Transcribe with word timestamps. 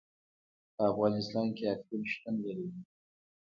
په 0.75 0.81
افغانستان 0.91 1.47
کې 1.55 1.63
اقلیم 1.73 2.03
شتون 2.11 2.35
لري. 2.45 2.67